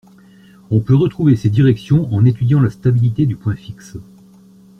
[0.71, 3.97] On peut retrouver ces directions en étudiant la stabilité du point fixe